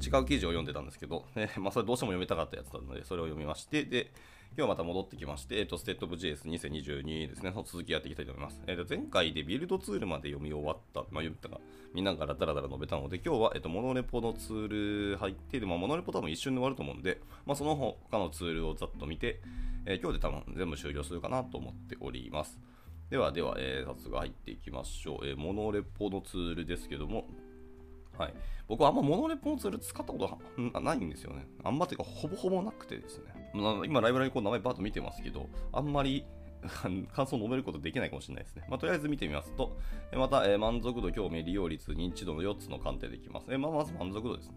[0.00, 4.10] 違う記事を読んでたんですけど、えー、まあ、それどうしても読みたかったやつなので、それを読みまして、で、
[4.56, 8.60] 今日また戻ってきまして、えっ、ー、と、ステッドオブ JS2022 ですね、その続きやっていきたいと思います。
[8.66, 11.60] えっ、ー、と、前回でビルドツールまで読み終わった、まあ、言ったか、
[11.94, 19.40] みんなからダラダラ述べたので、今日は、えっ、と、モノレポのツール入って、で、まあ、モノレポ多分一瞬で終わると思うんで、まあ、その他のツールをざっと見て、
[19.86, 22.58] え今日で多分全部終了するかなと思っております。
[23.08, 25.26] では、では、えー、早速入っていきましょう。
[25.26, 27.28] えモノレポのツールですけども、
[28.18, 28.34] はい、
[28.68, 31.46] 僕はあんまモノレポのツール使ったことないんですよね。
[31.64, 33.50] あんまというか、ほぼほぼなくてですね。
[33.86, 36.24] 今、ライブラリこう名前バーッと見てますけど、あんまり
[37.12, 38.64] 感想を述べることできないかもしれないですね。
[38.68, 39.76] まあ、とりあえず見てみますと、
[40.12, 43.46] また、えー、満足度、興味、利用率、認知度の4つの鑑定できます。
[43.50, 44.56] えー、まあ、まず満足度ですね。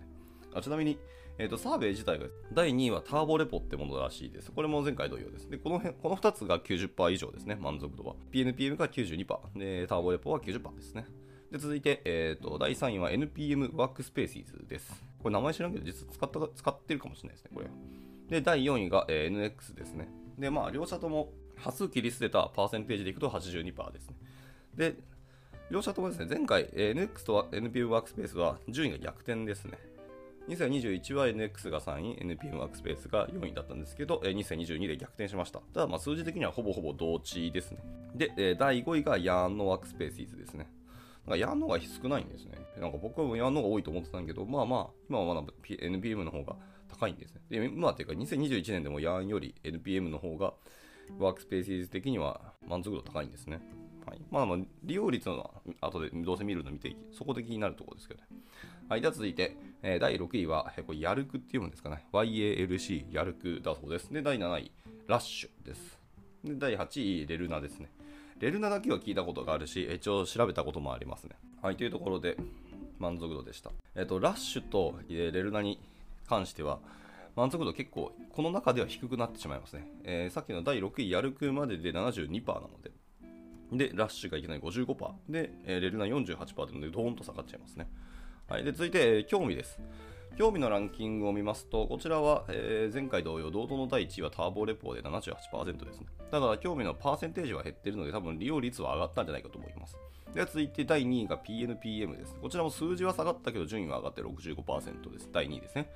[0.53, 0.99] あちなみに、
[1.39, 4.52] えーと、サーベイ自体が第2位はターボレポってものらしいです。
[4.52, 5.49] これも前回同様です。
[5.49, 8.16] で、この辺この2つが90%以上ですね、満足度は。
[8.31, 11.05] PNPM が92%、でターボレポは90%ですね。
[11.53, 14.91] で続いて、えーと、第3位は NPM ワークスペーシーズです。
[15.21, 17.67] これ名前知らんけど、実は使った使ってるかもしれないですね、これ。
[18.27, 20.09] で、第4位が、えー、NX ですね。
[20.39, 24.16] で、まあ、両者とも端数切り捨てたパーセンテージでいくと82%ですね。
[24.75, 24.95] で、
[25.69, 29.77] 両者ともですね、前回、NX と NPM ワークスペースは順位が逆転ですね。
[30.49, 35.59] 2021は NX が3位、NPM ワークスペースが4位だったんですけど、2022で逆転しました。
[35.72, 37.77] ただ、まあ数字的にはほぼほぼ同値ですね。
[38.16, 40.67] で、第5位が YARN のワークスペースイズですね。
[41.25, 42.57] なんかやんのが少ないんですね。
[42.79, 46.55] なんか僕はやんのが多いと思ってたんだけど、まあまあ、今はまだ NPM の方が
[46.89, 47.41] 高いんですね。
[47.49, 50.53] で、まあ、っていうか2021年でもヤンより NPM の方が
[51.19, 53.61] ワークスペース的には満足度高いんですね。
[54.05, 58.27] はい、まあまあ、利用率の後でどうせ見るの見ていき、そこで気になるところですけどね。
[58.89, 62.05] はい、では続いて、えー、第6位は、これ、ヤルクって読むんですかね。
[62.11, 64.11] YALC、ヤルクだそうです。
[64.13, 64.71] で、第7位、
[65.08, 65.99] ラッシュです。
[66.43, 67.89] で、第8位、レルナですね。
[68.44, 71.38] レルナだけは聞いたことがあるし、一応調べたこともありますね。
[71.61, 72.36] はい、というところで
[72.99, 73.72] 満足度でした。
[73.95, 75.80] えっ、と、ラッシュとレルナに
[76.27, 76.80] 関しては、
[77.38, 79.88] 満足度結構、この中では低くなってしまいますね。
[80.04, 82.92] えー、さっきの第6位、やるくまでで72%なので、
[83.71, 87.87] で、ラッシュがいきなり55%、で、レルナ48%で、ドーンと下がっちゃいますね。
[88.49, 89.80] はい、で続いて、興味です。
[90.38, 96.08] 興味のランキングを見ますと、こちらは、えー、前回同様、堂々の第1位はターボレポで78%ですね。
[96.32, 99.95] ただ、興味のパーセンテージは減っているので、多分利用率は上がったんじゃないかと思います。
[100.33, 102.36] では続いて第2位が PNPM です。
[102.42, 105.30] こちらも数字は下がったけど、順位は上がって65%です。
[105.32, 105.92] 第2位ですね。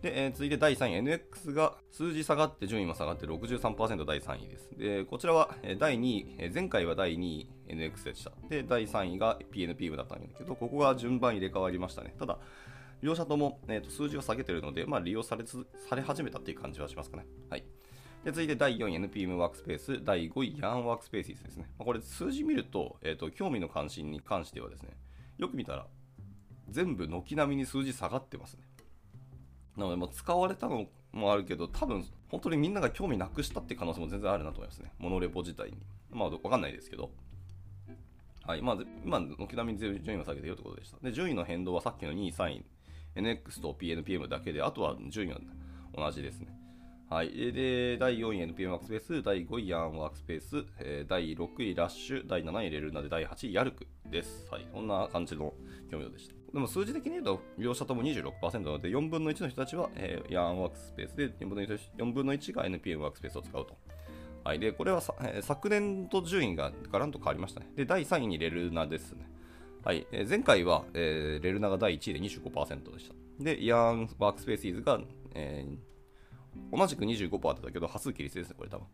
[0.00, 4.70] で、えー、続いて第3位、NX が数字下がって順位も下がって63%第3位です。
[4.76, 8.32] で、こちらは第2位、前回は第2位 NX でした。
[8.48, 12.14] で、第3位が PNPM だったんだけど、ここが順番入れ替わりましたね。
[12.18, 12.38] ただ、
[13.04, 17.26] 両者とも、えーと、数字を下げてるので、まあ、利用されつされ始めたっていう感じはしますかね。
[17.50, 17.64] はい。
[18.24, 21.66] で続いて第4位 NPM ワークスペース、第5位 YAN ワークスペースですね。
[21.78, 24.96] まあ、これ数字見ると,、えーと、興味の関心に関してはですね、
[25.36, 25.86] よく見たら
[26.70, 28.62] 全部軒並みに数字下がってますね。
[29.76, 34.94] なので、もう使われたのもあるけど、多分本当にみんなが興味なくしたって可能性も全然あるなと思いますね。
[34.98, 35.76] モノレポ自体に。
[36.10, 37.10] まあ、わかんないですけど。
[38.46, 38.62] はい。
[38.62, 40.96] まあ、今、軒並みに順位を下げてよってことでした。
[41.02, 42.64] で、順位の変動はさっきの2位、3位
[43.16, 45.40] NX と PNPM だけで、あとは順位は
[45.96, 46.48] 同じですね。
[47.10, 47.30] はい。
[47.52, 54.48] で、第4位 NPM ワークスペース、第5位 YAN ワークスペース、えー、第6位ラッシュ、第7位レルナで、第8位ヤルクです。
[54.50, 54.66] はい。
[54.72, 55.52] こんな感じの
[55.90, 56.34] 興味度でした。
[56.52, 63.76] でも数字的に言うと、両者とも26%なので、4分の1の人たちは、えー、YAN ワークスペースで4分の 1, 4分の1が NPM ワークスペースを使うと。
[64.42, 64.58] はい。
[64.58, 67.70] で、これはさ、えー、昨年と順位がガランと変わりましたね。
[67.76, 69.28] で、第3位にレルナですね。
[69.84, 73.14] はい、えー、前回は、えー、レルナが第1位で25%でした。
[73.38, 74.98] で、ヤンワークスペースイズが、
[75.34, 78.86] えー、同じく25%だったけど、端数切りですね、これ多分。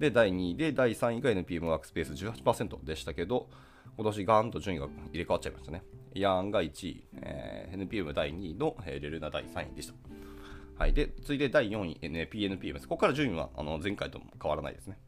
[0.00, 3.48] で、第2位で、第3位が NPM ワークスペース18%でしたけど、
[3.96, 5.84] 今年ガーンと順位が入れ替わっちゃいましたね。
[6.12, 9.94] ヤンが1位、えー、NPM 第2位の、えー、レルナ第3位でした。
[10.76, 10.92] はい。
[10.92, 12.88] で、続いて第4位、NPNPM です。
[12.88, 14.98] ここから順位はあの前回とも変わらないですね。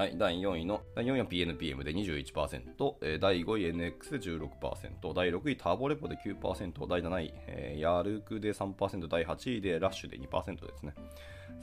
[0.00, 10.94] はい、第4位の、第4位は PNPM で21%、え、第5位 NX で16%、第6位ターボレポで9%、第7位、えー、ヤルクで3%、第8位でラッシュで2%ですね。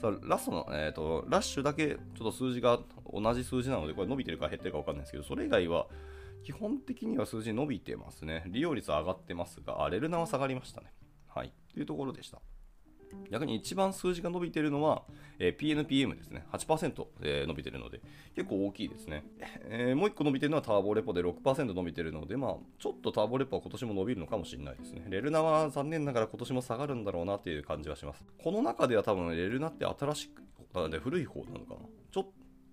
[0.00, 2.78] さあラストの、えーと、ラッシュだけちょっと数字が
[3.12, 5.88] 同じ数字なので、これ伸びてるか減ってるか分かんないですけど、それ以外は
[6.44, 8.44] 基本的には数字伸びてますね。
[8.46, 10.92] 利用率上がってますが、あレルナは下がりましたね。
[11.26, 11.52] はい。
[11.74, 12.40] というところでした。
[13.30, 15.02] 逆に一番数字が伸びているのは、
[15.38, 16.46] えー、PNPM ですね。
[16.52, 18.00] 8%、えー、伸びているので、
[18.34, 19.24] 結構大きいですね。
[19.64, 25.04] えー、もう1個伸びているのはターボレポで6%伸びているので、まあ、ちょっとターボレポは今年も伸びるのかもしれないですね。
[25.08, 28.24] レルナは残念ながら今年も下がるんだろうなっていう感じはします。
[28.42, 30.42] この中では多分レルナって新しく、
[31.00, 31.80] 古い方なのかな。
[32.10, 32.26] ちょっ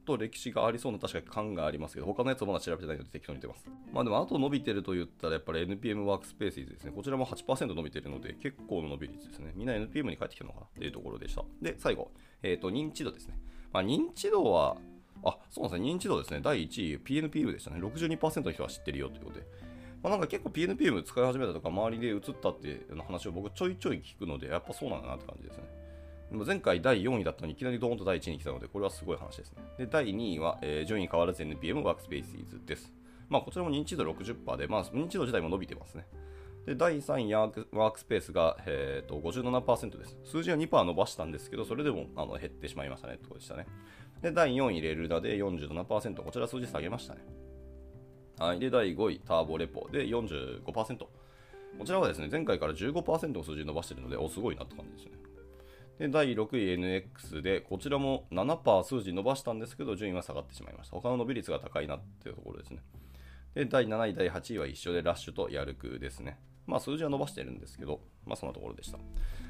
[0.06, 3.70] と歴史がありそうな確かに感がありますけど、他のやつをまだ調べてないので適当に言ってます。
[3.92, 6.92] まあでも、あと伸びてると言ったら、やっぱり NPM ワークスペースですね。
[6.96, 9.52] こちらも8%伸びてるので、結構の伸び率ですね。
[9.56, 11.44] みんな NPM に帰ってきたのかなっていうところでした。
[11.62, 12.12] で、最後、
[12.44, 13.38] えっ、ー、と、認知度ですね。
[13.74, 14.78] まあ、認知度は、
[15.24, 15.92] あ、そうなんですね。
[15.92, 16.42] 認知度ですね。
[16.42, 17.80] 第1位、PNPM でしたね。
[17.82, 19.46] 62%の人は知ってるよということで。
[20.04, 25.64] まあ、なんか結構 PNPM 使い始めたとか、周りで移ったっていう話を僕ちょいちょい聞くので、やっぱそうなんだなって感じですね。
[26.32, 29.64] 前回第4位だったのにいきなりドーンと第1位に来たので、これはすごい話ですね。
[29.78, 32.92] で、第2位は、えー、順位変わらず NPM ワークスペースです。
[33.30, 36.06] まあ、こちらも認知度60%で、まあ、認知度自体も伸びてますね。
[36.66, 40.18] で、第3位ワークスペースが、えーと、57%です。
[40.24, 43.68] 数字は2%伸ばしたんですけど、それでもあの減ってしまいましたねってことでしたね。
[44.22, 47.22] で、第4位レルダで47%、こちら数字下げましたね。
[48.40, 48.60] はい。
[48.60, 50.98] で、第5位、ターボレポで45%。
[51.78, 55.25] こちらはですね、前回から15%の数字伸ばしてるので、お、すごいなって感じですね。
[56.00, 60.96] で、第6位 NX で、こちらも7%数字伸ばしたんですけど、順位は下がってしまいました。
[60.96, 62.82] 他の伸び率が高いなっていうところですね。
[63.54, 66.38] で、第7位、第8位は一緒で、ラッシュとヤルクですね。
[66.68, 68.98] まあ、数字は伸ばしてるんですけど、まあ、そんなところでした。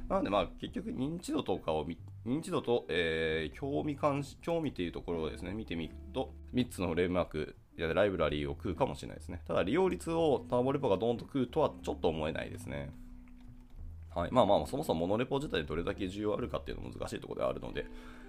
[0.10, 1.88] なので、まあ、結局、認知度とかを、
[2.26, 9.42] 認知度と、えー、興味関心興味っていうところをですね、見てみると、3つのフレームワークやライブラリーを食うかもしれないですね。
[9.48, 12.92] ただ、利用率をターボレポがドーンと食うとはちょっと思えないですね。
[14.16, 14.32] はい。
[14.32, 17.86] まあまあ、そもそもモノレポ自体どれだけ需要あるかっていうのも難しいところではあるので、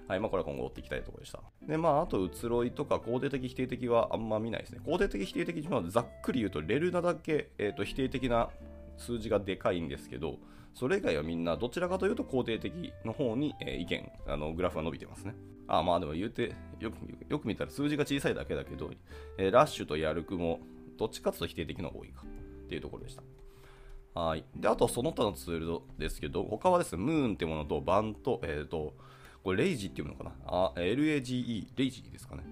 [0.09, 0.21] はい。
[0.21, 1.41] まあ、これは今後追っていきたいところでした。
[1.67, 4.81] で、まあ、あと、移ろいとか肯定的否定的はあんま見ないですね。
[4.85, 8.50] 肯定的否定的はざっくり言うと、レルナだけ、えーと、否定的な
[8.99, 10.38] 数字がでかいんですけど、
[10.75, 15.35] それ以外はみんなどちらかというと肯定的の方に、え、意見、あのグラフが伸びてますね。
[15.69, 16.97] あまあでも言うてよく、
[17.29, 18.91] よく見たら数字が小さいだけだけど、
[19.38, 20.61] えー、ラッシュとヤルクも
[20.99, 23.23] どっちかというと否定的な方が多いかっていうところでした。
[24.16, 24.44] はい。
[24.56, 28.94] で、あとその他のツールですけど、他はですね、ムーンってものとバンと、えっ、ー、と、
[29.44, 32.42] これレイジっていうのかなあ ?LAGE、レイジですかね。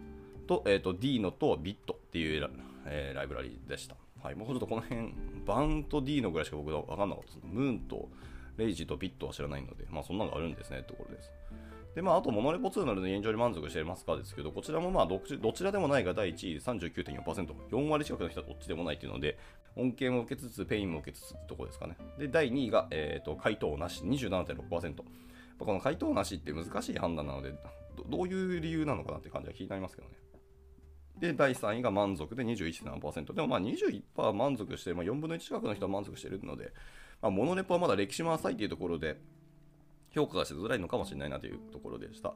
[0.46, 2.50] と、えっ、ー、と、D のとビットっていう、
[2.84, 3.96] えー、ライブラリでした。
[4.22, 5.14] はい、もうちょっとこの辺、
[5.46, 7.46] バンと D のぐらいしか僕は分かんなかったです。
[7.50, 8.10] moon と
[8.58, 11.32] Lage と Bit は知らないので、まあそんなのがあるんですねってところです。
[11.94, 19.38] で、まあ、あと、 monorepo ツールなどで現状に満足していますかですけど、こちらもまあど、どちらでもないが第1位39.4%、4割近くの人はどっちでもないというので、
[19.76, 21.96] 恩恵も受けつつ、 pain も受けつつってとこですかね。
[22.18, 25.02] で、第2位が、えーと、回答なし、27.6%。
[25.58, 27.52] この回答なしって難しい判断なので
[27.96, 30.14] ど、どういう理由なのかなって感じは気になりますけどね。
[31.18, 33.34] で、第3位が満足で21.7%。
[33.34, 36.72] でもまあ21%満足して、まあ、4分の1近くの人は満足しているので、
[37.22, 39.16] まあ、モノレポはまだ歴史も浅いというところで、
[40.14, 42.34] 評価がしづらいのかもしれないなというところでした。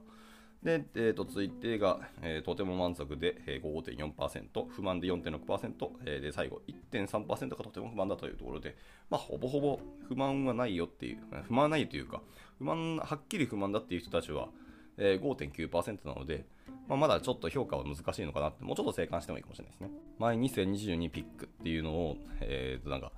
[0.63, 8.77] で、えー、と続いてが、えー、とても満足で、えー、5.4%、不満で4.6%、えー、で最後1.3%がとても不満だというところで、
[9.09, 9.79] まあ、ほぼほぼ
[10.09, 12.23] 不満はないよっていう、不満はないというか、
[12.59, 14.49] 不満、はっきり不満だっていう人たちは、
[14.97, 16.45] えー、5.9%なので、
[16.89, 19.91] まあ、まだちょっと評価は難しいのかなって、もうちょっと静観してもいいかもしれないですね。
[20.19, 23.13] 前2022ピックっていうのを、えー、となんか、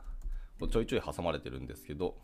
[0.70, 2.16] ちょいちょい挟まれてるんですけど、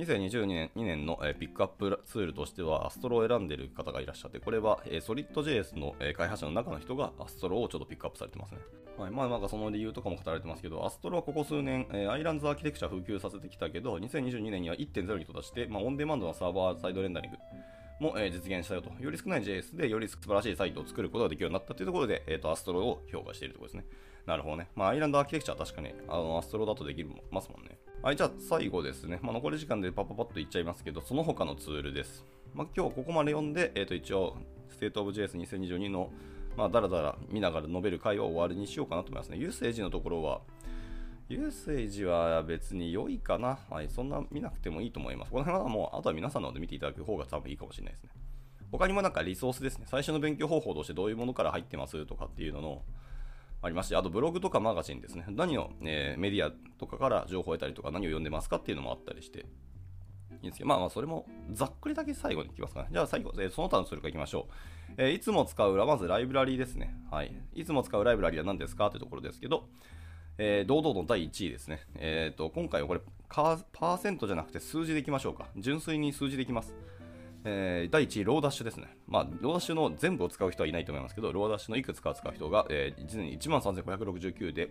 [0.00, 8.58] 2022年 ,2 年の、え、ピックアップツールとしては、アストロを選んでる方がいらっしゃって、これは、えー、SolidJS の、え、開発者の中の人がアストロをちょっとピックアップされてますね。
[8.96, 17.38] はい、まあなんかその理由とかも語られてますけど、アストロはここ数年、え、アイランズアーキテクチャ普及させてきたけど、2022年には1.0に到達して、まあ、オンデマンドのサーバーサイドレンダリング
[18.00, 18.90] も、え、実現したよと。
[18.98, 23.84] より少ない JS でより素晴らしいサイトを作ることができるようになったというところで、えーと、アストロを評価しているところですね。
[24.26, 24.68] なるほどね。
[24.74, 27.78] まあ、アイランドアーキテクチャは確かにあのアストロだとできますもんね。
[28.02, 29.18] はい、じゃあ最後ですね。
[29.20, 32.24] まあ、残り時間でパパパッといっちゃいますけど、その他のツールです。
[32.54, 34.38] まあ、今日ここまで読んで、えー、と一応、
[34.70, 36.10] State of JS2022 の、
[36.56, 39.36] まあ、だらだら見ながら述べる回は終わりにしようかなと思いますね。
[39.36, 40.40] ユーセージのところは、
[41.28, 43.58] ユーセージは別に良いかな。
[43.68, 45.30] はい、そんな見なくてもいいと思います。
[45.30, 48.10] この辺はもう、あとは皆さんので見ていただく方が多分いいかもしれないですね。
[48.72, 49.84] 他にもなんかリソースですね。
[49.86, 52.82] 最初の勉強方法としてどういうものから入ってますとかっていうのの、
[53.62, 55.24] ありまし、あとブログとかマガジンですね。
[55.28, 59.44] 何を、えー、メディアとかから情報を得たりとか何を読んでますかっていうのもあったりして、い
[60.32, 62.88] いんですけど、まあまあそれもざっくりだけ最後にいきますかね。
[62.90, 64.92] じゃあ最後、えー、その他のそれからいきましょう。
[64.96, 66.96] えー、いつも使う、まずライブラリーですね。
[67.10, 67.34] はい。
[67.54, 69.68] いつも使うライブラリーは何ですかというところですけど、
[70.38, 71.82] えー、堂々の第1位ですね。
[71.96, 75.48] えっ、と、今回はこれ、パーセントじゃなくて数字でいきましょうか。
[75.56, 76.74] 純粋に数字でいきます。
[77.44, 78.96] えー、第1位、 Lodash ですね。
[79.06, 84.70] まあ、 Lodash の全部を使う人はいないと思いますけど、 Lodash のいくつか使う人が、えー、実に13,569で、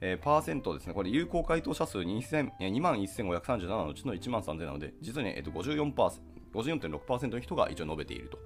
[0.00, 6.20] えー、パーセントですね、これ有効回答者数21,537のうちの1万3000なので、実に、えー、と54%、
[6.52, 8.38] 54.6%の人が一応述べていると。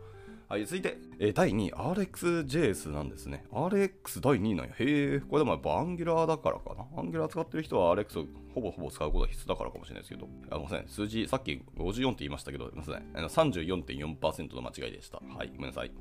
[0.48, 3.44] はい、続いて、えー、第2位、RxJS なんですね。
[3.52, 4.72] RX 第2位なんや。
[4.72, 6.86] へえ、これでもやっぱ Angular だからかな。
[6.96, 15.18] Angular 使ってる人は RX をほぼほぼ使うことが必須だからかもしれないですけど、あごめんなさい、数字、さっき54って言いましたけど、すみません、34.4%の間違いでした。
[15.18, 15.92] はい、ごめんなさい。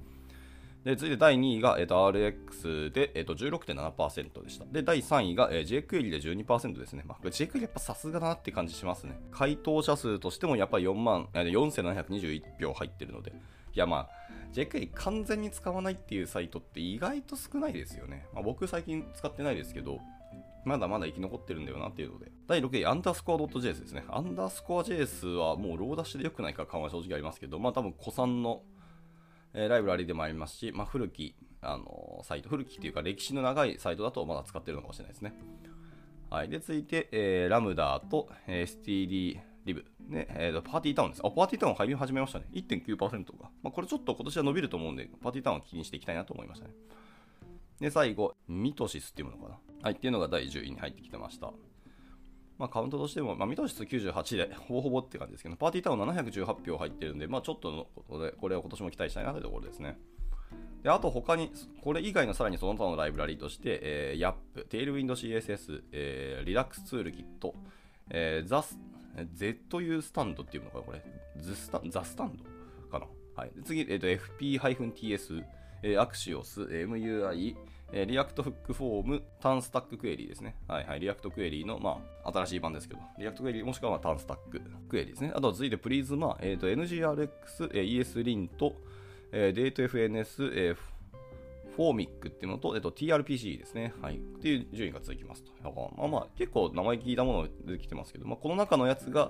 [0.86, 4.64] で続いて第2位が、えー、と RX で、えー、と16.7%でした。
[4.64, 7.04] で、第3位が、えー、JQuery で12%ですね。
[7.06, 9.20] まあ、JQuery やっぱさすがだなって感じしますね。
[9.30, 13.34] 回答者数としてもやっぱり4万、4721票入ってるので、
[13.78, 14.10] いやまあ、
[14.54, 18.26] JQuery 完全に使わないっていうサイトって意外と少ないですよね。
[18.34, 20.00] まあ、僕最近使ってないですけど、
[20.66, 22.32] まだまだ生き残ってるんだよなっていうので。
[22.48, 24.04] 第6位、アンダースコア .js ですね。
[24.10, 28.64] アンダースコア JS はもうローダッシュで良くないか感は正直ありますけど、まあ多分古参の
[29.54, 35.34] えライブラリでもありますし、まあ、古き、あのサイト、古きっていうか歴史の長いサイトだとまだ使ってるのかもしれないですね。
[36.32, 36.50] はい。
[36.50, 39.86] で、続いて、えー、ラムダと、えー、STD リブ。
[40.08, 41.22] ね、えー、パーティータウンです。
[41.24, 42.46] あ、パーティータウン配分始めましたね。
[42.54, 42.98] 1.9%
[43.40, 43.50] が。
[43.62, 46.74] まあ、これちょっと今年は伸びると思うんで、パーティータウンは気にしていきたいなと思いましたね。
[47.80, 49.60] で、最後、ミトシスっていうものかな。
[49.84, 51.52] はい、っていうのが第10位に入ってきてました。
[52.58, 59.98] まあ、カウントとしても、まあ、ミトシス98でほぼほぼって感じですけど、パーティータウン718票入ってるんで、まあ、ちょっとのことで、これを今年も期待したいなというところですね。
[60.84, 67.54] であと他に、これ以外のさらにその他のライブラリーとして、えー、YAP、Tailwind CSS、えー、Redux ツールキット、
[68.10, 68.78] えー、ZU ス
[69.34, 71.04] Z うスタンドっていうのかな、これ。
[71.38, 73.08] ザスタザスタンドかな？
[73.36, 75.44] はい、次、えーと、FP-TS、
[75.84, 77.56] えー、Axios、MUI、
[77.94, 80.56] えー、 React Hook Form、TanStack Query ですね。
[80.68, 81.00] はいはい。
[81.00, 85.32] React Query の、まあ、新しい版ですけど、 React Query もしくは、まあ、 TanStack Query ですね。
[85.36, 88.74] あと、続いて Prisma、えっ、ー、と、NGRX、えー、ESLint、
[89.32, 90.78] えー、 date-fns、えー、
[91.78, 93.94] フォーミックっていうのと、えっ、と、 tRPC ですね。
[94.02, 94.16] はい。
[94.16, 95.52] っていう順位が続きますと。
[95.64, 95.70] ま
[96.06, 99.30] あまあ、結構名前聞いたもの出てきてますけど、まあ、この中のやつが、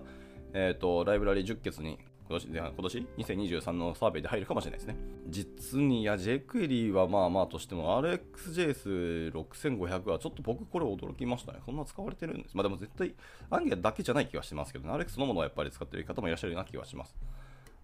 [0.53, 1.99] えっ、と、ライブラリ10決に
[2.29, 4.95] 今年今年？2023のサーベイで入るかもしれないですね。
[5.27, 11.59] 実に、いや、jQuery はまあまあとしても、RxJS6500 はちょっと僕これ驚きましたね。
[11.65, 12.55] そんな使われてるんです。
[12.55, 13.13] まあでも絶対、
[13.49, 17.13] アンギアだけじゃない気がしますけど、ね、RX のものをやっぱり使ってる方もいらっしゃるような気がします。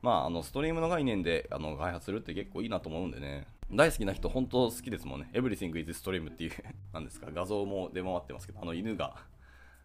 [0.04, 3.48] まあ、あの、ストリームの概念であの開発するって結構いいなと思うんでね。
[3.72, 5.30] 大好きな人、本当好きですもんね。
[5.34, 6.52] Everything is Stream っていう
[6.94, 9.16] なんですか、画像も出回ってますけど、あの犬が、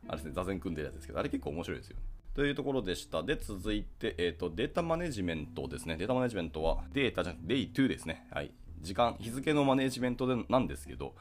[0.09, 1.97] あれですね、座禅組んでるやつですけど、あれ結構面白いですよ。
[2.35, 3.23] というところでした。
[3.23, 5.97] で、続いて、え、ー、と、データマネジメントですね。
[5.97, 8.27] データマネジメントは、データじゃなくて、デイ2ですね。
[8.33, 8.51] はい。
[8.81, 11.15] 時間、日付のマネジメントでなんですけど、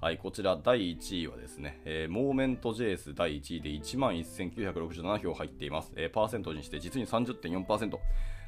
[0.00, 5.92] はい、こちら第1位はですね、えー、モーメント JS 第1位で11,967票入っています。
[5.96, 7.98] えー、パーセントにして実に30.4%。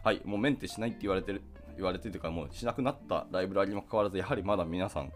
[0.07, 1.43] はい、もうメンテしないって言われてる、
[1.75, 5.13] 言われてるというか、もうしなくなったライブラリにもかかわらず、やはりまだ皆さん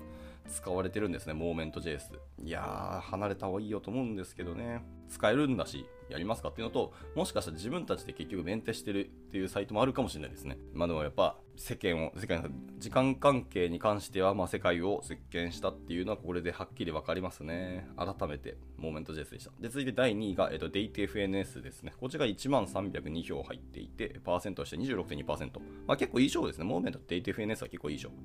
[0.48, 2.18] 使われてるんですね、モーメント JS。
[2.42, 4.82] いやー、離れた方がいいよと思うんですけどね。
[5.08, 10.58] 使えるんだし、やりますかっていうのと、もしかしたら自分たちで結局メンテしてるっていうサイトもあるかもしれないですね。
[10.72, 12.48] まあでもやっぱ世間を、世界の
[12.78, 17.86] 時間関係に関しては、まあ世界を席巻したっていうのはこれではっきりわかりますね。
[17.96, 19.50] 改めて、モーメント JS でした。
[19.60, 21.92] で、続いて第2位が、えっと、DateFNS ですね。
[22.00, 25.60] こちらが1万302票入っていて、パーセントとして26.2%。
[25.86, 26.64] まあ結構いい勝負ですね。
[26.64, 28.16] モーメントと DateFNS は結構いい勝負。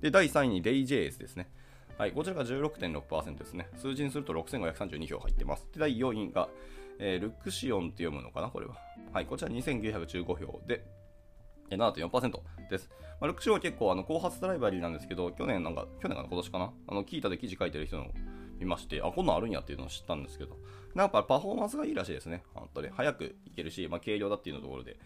[0.00, 1.48] で、第3位に DayJS ですね。
[1.98, 3.68] はい、こちらが16.6%ですね。
[3.78, 5.66] 数字にすると6532票入ってます。
[5.72, 6.50] で、第4位が、
[6.98, 8.76] えー、ルクシオンって読むのかな、これは。
[9.12, 10.84] はい、こちら2915票で、
[11.70, 12.90] 7.4%です。
[13.20, 18.12] まあ、ルクシオンは結構あの後発ドライバリーなんですけど、去年なんか、去年かな、今年かな、あのキータで記事書いてる人の
[18.58, 20.56] 見まして、あ、こんなんあるんやっていうのを知ったんですけど、
[20.94, 22.42] なんかパフォーマンスがいいらしいですね。
[22.54, 22.88] 本当に。
[22.88, 24.98] 早くいけるし、まあ、軽量だっていうのところで。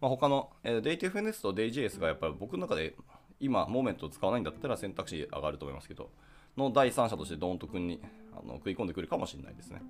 [0.00, 2.94] まあ、他の、えー、DateFNS と DayJS がやっぱり僕の中で
[3.40, 6.10] 今、 Moment を使わないんだったら選択肢上がると思いますけど、
[6.56, 8.00] の第三者としてドーンと君に
[8.32, 9.82] あの食い込んでくるかもしれないですね。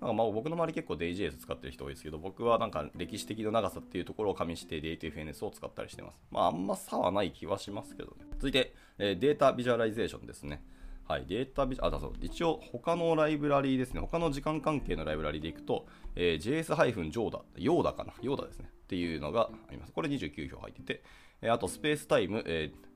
[0.00, 6.18] なんかまあ僕の周り結構 DayJS 使ってる人多いですけど、僕はなんか歴史的な長さっていうところを加味して DateFNS を使ったりしてます。
[6.30, 8.26] まああんま差はない気はしますけどね。
[8.32, 10.62] 続いて、えー、 data visualization ですね。
[11.06, 14.00] はい、データビジュア、あ、だそう、一応他のライブラリーですね。
[14.00, 18.70] 他の時間関係のライブラリーでいくと、えー、JS-JODA、ヨーダかな、ヨーダですね。
[18.70, 19.92] っていうのがあります。
[19.92, 21.02] これ29票入ってて、
[21.42, 22.90] えー、あとスペースタイム、えー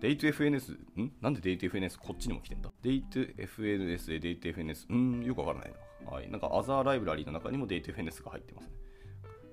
[0.00, 1.12] DateFNS、ん？
[1.22, 5.76] なんで DateFNS こっちにも来てんだ ?DateFNS で DateFNS、うん、よくわからないな。
[6.10, 6.30] はい。
[6.30, 8.72] なんか、アザーライブラリーの中にも DateFNS が入ってますね。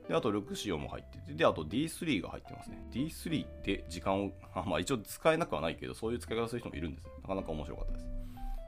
[0.07, 2.85] で、あと、ルクシオも入ってて、で、あと D3 が入ってますね。
[2.91, 4.31] D3 って時間を、
[4.65, 7.07] まあ一応使えなくはないけど、そういう使い方する人もいるんです。
[7.21, 8.05] なかなか面白かったです。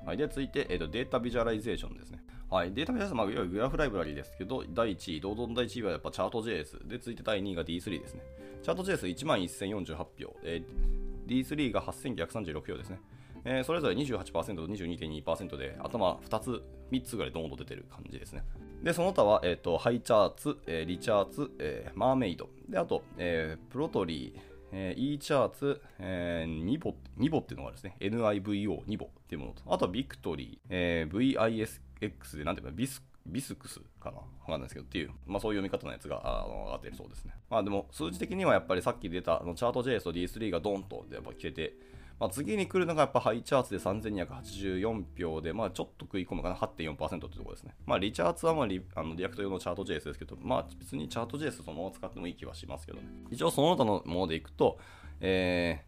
[0.05, 0.17] はい。
[0.17, 2.23] で、続いて、えーと、 data visualization ですね。
[2.49, 2.73] はい。
[2.73, 6.87] data visualization、まあ、いわゆるグラフライブラリーですけど、第1位、堂々の第1位はやっぱチャート JS。
[6.87, 8.21] で、続いて第2位が D3 ですね。
[8.61, 10.35] Chart JS 1万1048票。
[10.43, 12.99] えー D3 が8136票ですね。
[13.45, 18.43] えー、それぞれ28%と22.2%で頭2つ、3つぐらいドーンと出てる感じですね。
[18.83, 37.33] で、その他は、えーと、 Highcharts、えー、 Recharts、えー、 Mermaid、であと、えー、プロトリー、えー、E チャーツ、えー、ニボ、ニボっていうのがですね、NIVO、 Nivo っていうものと、あとは Victory、えー、VISX で、なんていうか、ビスビスクスかなわかんないですけどっていう、まあそういう読み方のやつがあの上がってるそうですね。
[37.49, 41.73] まあでも数字的にはやっぱりさっき出たあのチャート JS と D3 がドンとやっぱ来てて、
[42.19, 47.75] まあ、次に来るのがやっぱ Highcharts で3284票で、まあちょっと食い込むかな、8.4%ってところですね。
[47.85, 53.07] まあ Recharts はまあリあのリアクト用のチャート JS ですけど、まあ別にチャート JS そのまま使ってもいい気はしますけどね。
[53.29, 54.77] 一応その他のものでいくと、
[55.19, 55.83] え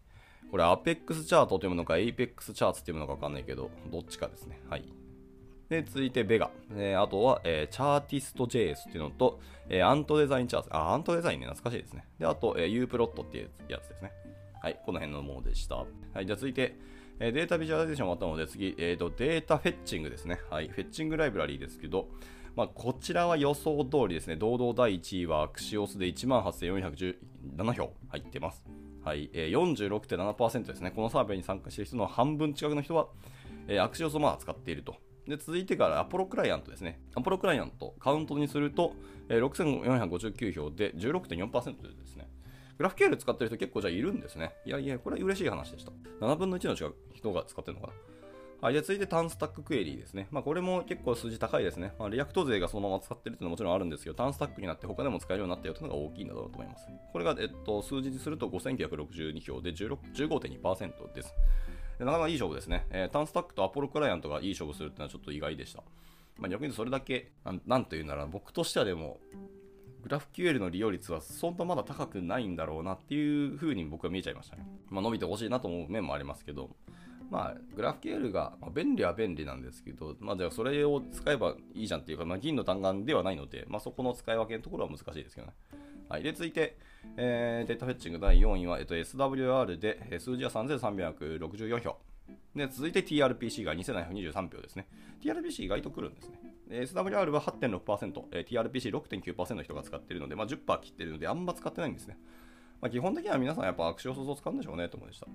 [0.46, 4.60] ー、これ APEX チャートというものか APEX チャーツっていうものかわかんないけど、どっちかですね。
[4.68, 4.84] はい。
[5.68, 6.50] で、続いて Vega。
[6.74, 10.76] えー、あとは、えー、 Chartist JS っていうのと、えー、 Ant Design Chart。
[10.76, 12.06] あ、 Ant Design ね、懐かしいですね。
[12.18, 14.12] で、あと、えー、U プロットっていうやつですね。
[14.66, 15.76] はい、この辺のものでした。
[15.76, 16.74] はい、じゃあ続いて、
[17.20, 20.40] え、 data visualization 終わったので、次、えーと、 data fetching ですね。
[20.50, 22.08] はい、 fetching ライブラリーですけど、
[22.56, 28.64] まあ、こちらは予想通りですね、堂々第1位は Axios で18,417票入ってます。
[29.04, 30.90] はい、えー、46.7%ですね。
[30.90, 33.06] このサーベイに参加している人の半分近くの人は、
[33.68, 34.96] えー、 Axios をまあ使っていると。
[35.28, 36.98] で、続いてから Apollo Client ですね。
[37.14, 38.94] Apollo Client、カウントにすると、
[39.28, 42.26] えー、6459票で16.4%ですね。
[42.78, 44.54] GraphQL 使ってる人結構じゃあいるんですね。
[44.64, 45.92] いやいや、これは嬉しい話でした。
[46.20, 46.74] 7分の1の
[47.14, 47.92] 人が使ってるのかな。
[48.60, 50.28] はい、で続いて TanStack Query ですね。
[50.30, 51.92] まあ、これも結構数字高いですね。
[51.98, 56.86] まあ、 React 勢がそのまま使ってるっていうのはもちろんあるんですけど、 TanStack になって他でも使えるようになったよというのが大きいんだろうと思います。
[57.12, 61.34] これが、えっと、数字にすると5962票で15.2%です
[61.98, 62.04] で。
[62.04, 62.86] なかなかいい勝負ですね。
[62.90, 65.82] えー、タンスタックとアポロクライアントがいい勝負するっていうのはちょっと意外でした。
[66.38, 69.20] まあ、逆にそれだけ、なんなんというなら僕としてはでも、
[70.06, 74.64] グラフ QL の利用率はそんなまだ高くないんだろうなっていう風に僕は見えちゃいましたね。
[74.88, 76.70] まあ、伸びてほしいなと思う面もありますけど、
[77.28, 85.54] まあ、グラフ QL が、ま、便利は便利なんですけど、まあ、じゃあそれを使えばいいじゃんっていうか、まあ、銀の単眼ではないので、まあ、そこの使い分けのところは難しいですけどね。
[86.08, 86.78] はい、で続いて、
[87.16, 91.96] えー、データフェッチング第4位は、えっと、SWR で数字は3364票。
[92.54, 94.86] で続いて TRPC が2723票ですね。
[95.20, 96.38] TRPC 意外と来るんですね。
[96.68, 102.18] SWR は8.6%、え、TRPC6.9% の人が使っているので、まあ、10%切ってるので、あんま使ってないんですね。
[102.80, 105.26] まあ、基本的には皆さんやっぱアクションソースを使うんでしょうねと思いました。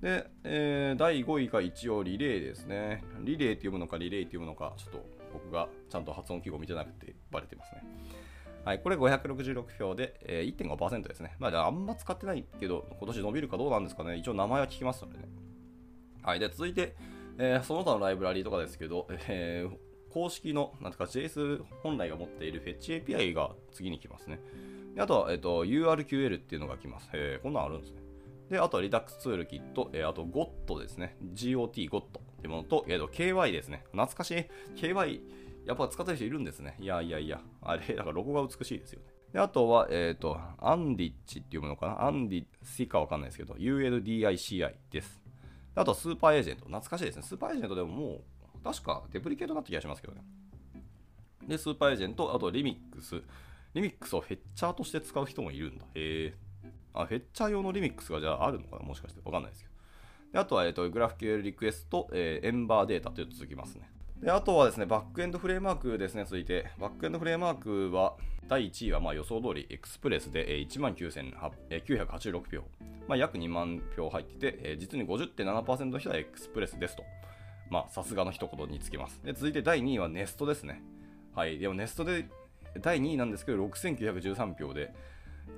[0.00, 3.02] で、えー、第5位が一応リレーですね。
[3.24, 7.82] リレーっていうものかリレーっていうものか、ちょっと僕がちゃんと発音記号見てなくてバレてますね。
[8.64, 11.34] はい、これ566票で、えー、1.5%ですね。
[11.38, 14.16] まあ、あんま使ってないけど、今年伸びるかどうなんですかね。
[14.16, 15.24] 一応名前は聞きますのでね。
[16.22, 16.94] はい、で続いて、
[17.38, 24.40] えー、その他のライブラリーとかですけど、えー、公式の、なんとか JS 本来が持っているフェッチ API が次に来ますね。
[24.94, 27.08] であとは、えっと、URQL っていうのが来ます。
[27.12, 28.00] えー、こんなんあるんですね。
[28.50, 31.16] で、あとは Redux ツールキット、えー、あと GOT ですね。
[31.34, 32.02] GOT、GOT っ
[32.40, 33.84] ていうものと、えー、と KY ですね。
[33.92, 34.46] 懐かしい。
[34.80, 35.20] KY、
[35.66, 36.76] やっぱ使ってる人いるんですね。
[36.80, 37.40] いやいやいや。
[37.62, 39.06] あれ、だからロゴが美しいですよね。
[39.32, 42.06] であとは、えっ、ー、と、 undici っていうものかな？
[42.06, 45.22] undici かわかんないですけど、 UNDICI です。
[45.74, 46.64] あと、 SuperAgent。
[46.64, 47.22] 懐かしいですね。
[47.22, 48.20] SuperAgent でももう、
[48.62, 50.22] 確か deprecate なった気がしますけどね。
[51.46, 53.22] で、スーパーエージェント、あとリミックス。
[53.74, 55.84] リミックスをフェッチャーとして使う人もいるんだ。
[55.94, 56.34] へえ。
[56.94, 58.82] あ、 fetcher 用のリミックスがじゃああるのかな？
[58.82, 59.20] もしかして。
[59.24, 59.74] わかんないですけど。
[60.32, 63.88] であとは、えっ、ー、と、 GraphQL Request、えー、 Ember Data という続きますね。
[64.20, 66.66] であとはですね、バックエンドフレームワークですね、続いて。
[66.78, 68.16] バックエンドフレームワークは、
[68.48, 72.64] 第1位はま予想通り、 Express で1986票。
[73.06, 77.04] まあ、約2万票入ってて、実に50.7%の人は Express ですと。
[77.70, 79.20] まあ、さすがの一言につきます。
[79.24, 80.82] で、続いて第2位は Nest ですね。
[81.34, 81.58] はい。
[81.58, 82.28] でも Nest で
[82.80, 84.94] 第2位なんですけど、6913票で、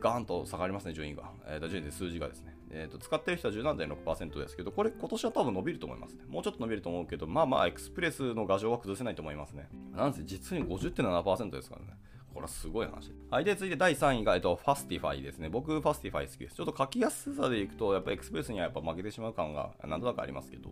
[0.01, 1.31] ガーンと下がりますね、順位が。
[1.47, 2.55] えー、順位で数字がですね。
[2.73, 6.25] えーと、使ってる人は17.6%ですけど、これ今年は多分伸びると思いますね。
[6.29, 9.69] もうちょっと伸びると思うけど、まあまあ、 Express の牙城は崩せないと思いますね。
[9.95, 11.99] なんせ実に50.7%ですからね。
[12.33, 13.13] これはすごい話。
[13.29, 13.45] はい。
[13.45, 15.49] で、続いて第3位が、えっと、 Fastify ですね。
[15.49, 16.55] 僕、 Fastify 好きです。
[16.55, 20.71] ちょっと書きやすさでいくと、やっぱ Express にはやっぱ負けてしまう感がなんとなくありますけど、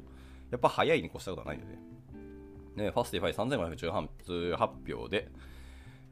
[0.50, 1.78] やっぱ早いに越したことはないので。
[2.78, 5.28] ね、 Fastify 3518票で、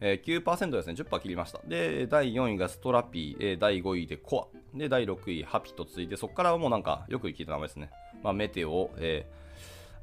[0.00, 1.60] えー、9%ですね、10%切りました。
[1.66, 7.90] で、第4位がストラピー、えー、第5位で Koa、で、第6位 hapi と続いて、そこからはもうなんかよく聞いた名前ですね。
[8.22, 9.26] まあ、 Meteor、え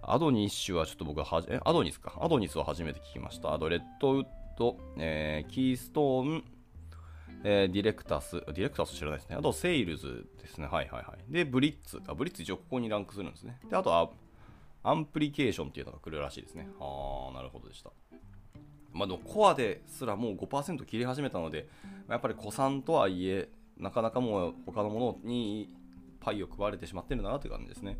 [0.01, 2.17] ー、アドニッシュはちょっと僕ははじ、え、 Adonis か。
[2.19, 3.53] Adonis は初めて聞きました。
[3.53, 4.25] あと、レッドウッ
[4.57, 6.43] ド、えー、 Keystone、
[7.43, 9.35] えー、 Directus、Directus 知らないですね。
[9.35, 10.65] あと、 Sails ですね。
[10.65, 11.31] はいはいはい。
[11.31, 12.01] で、 Blitz。
[12.07, 13.59] あ、 Blitz 一応ここにランクするんですね。
[13.69, 14.09] で、あとは、
[14.83, 16.67] Amplication っていうのが来るらしいですね。
[16.79, 17.91] あー、なるほどでした。
[18.91, 21.67] まあ、でも Koa ですらもう5%切り始めたので、
[22.09, 25.73] やっぱり古参とはいえ、なかなかもう他のものに
[26.19, 27.97] パイを食われてしまってるなという感じですね。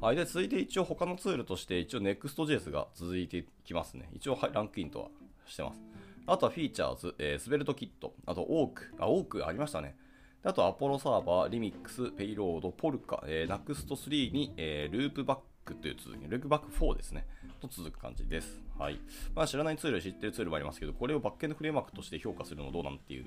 [0.00, 4.08] はい、で続いて一応他のツールとして一応 Next.js が続いてきますね。
[4.12, 5.08] 一応ランクインとは
[5.46, 5.80] してます。
[6.26, 9.96] あとはフィーチャーズ、えー、 SvelteKit、あと Oak、あ、 Oak ありましたね。
[10.44, 17.26] あと Apollo Server、Remix、Payload、Polka、えー、 Nuxt3 に、えー、 LoopBack という続き、ルックバック4ですね、
[17.60, 18.60] と続く感じです。
[18.78, 18.98] はい。
[19.34, 23.26] まあ、知らないツール、知ってるツールもありますけど、これをバックエンドフレームワークとして評価するのどうなんていう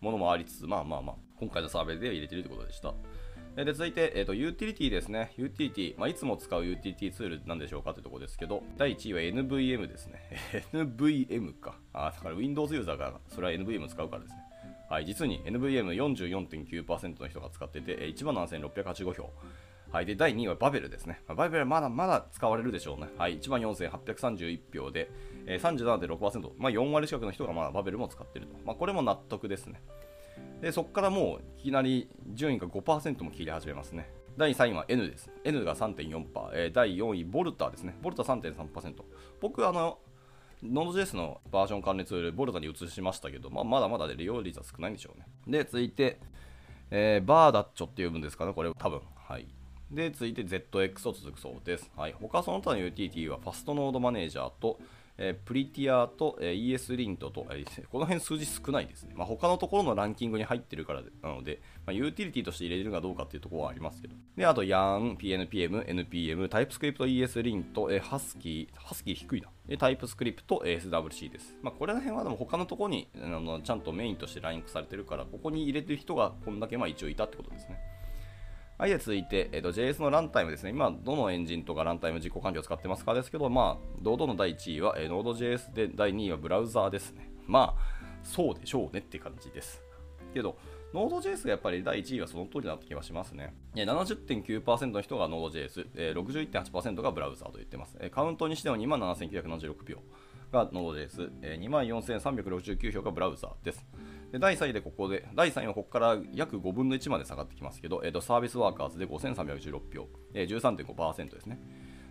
[0.00, 2.94] ものもありつつ、まあまあまあ、今回のサーベイで入れてるということでした。
[3.56, 5.32] で続いて、えーと、ユーティリティですね。
[5.36, 10.20] ユーティリティ、まあ、いつも使うユーティリティツールなんでしょうかというところですけど、第1位は NVM ですね。
[10.72, 11.74] NVM か。
[11.92, 14.48] あ、だから Windows ユーザーがそれは NVM 使うからですね。
[14.88, 19.30] はい、実に NVM44.9% の人が使ってて、17,685票。
[19.90, 21.20] はい、で第2位はバベルですね。
[21.28, 23.08] バベルはまだまだ使われるでしょうね。
[23.16, 25.10] はい、14,831票で、
[25.46, 28.56] えー、37.6%、まあ、4割近くの人がまだバベルも使っていると。
[28.66, 29.80] まあ、これも納得ですね。
[30.60, 34.10] でそこからもういきなり順位が5%も切り始めますね。
[34.36, 35.30] 第3位は N です。
[35.44, 37.96] N が3.4%、えー、第4位、ボルターですね。
[38.02, 38.94] ボルター3.3%。
[39.40, 39.98] 僕、あの、
[40.62, 45.26] Node.js のバージョン関連ツール、ボルタに移しましたけど、まあ、まだまだで利用率は少ないんでしょうね。
[45.46, 46.20] で、続いて、
[46.90, 49.00] えー、バーダッチョって呼ぶんですかね、これ多分。
[49.16, 49.48] はい。
[49.90, 51.90] で、続いて ZX を続くそうです。
[51.96, 52.14] はい。
[52.20, 54.78] 他その他の UTT はファストノードマネージャーと、
[55.20, 59.14] えー、プリティアと、えー、ES リントと、えー、この辺数字少ないですね。
[59.16, 64.14] まあ、他のところのランキングに入ってるからなので、まあ、ユーティリティとして入れるかどうかっていうところはありますけど。
[64.36, 69.48] で、あと YARN、PNPM、NPM、TypeScript、ES リント、えー、Husky、Husky 低いな。
[69.66, 71.56] で、TypeScript、SWC です。
[71.62, 77.97] まあ、これら辺はでも他のところにあのちゃんとメインとしてランクされてるから、ここに入れてる人がこんだけまあ一応いたってことですね。
[78.78, 80.70] はい、で続いて、えーと、JS のランタイムですね。
[80.70, 83.12] 今、どのエンジンとかランタイム実行環境を使ってますか？
[83.12, 87.28] ですけど、まあ、堂々の第1位は、えー、Node.js で、第2位はブラウザーですね。
[87.48, 89.82] まあ、そうでしょうねって感じです。
[90.32, 90.56] けど、
[90.94, 93.52] Node.js がやっぱり第1位はその通りだった気がしますね。
[93.74, 97.98] 70.9%の人が Node.js、えー、61.8%がブラウザーと言ってます。
[98.10, 100.02] カウントにしては27,976票
[100.52, 103.84] が Node.js、えー、24,369票がブラウザーです。
[104.32, 111.58] で第3位でここで、第3位はここから約5分の1まで下がってきますけど、えーと、サービスワーカーズで5316票、えー、13.5%ですね。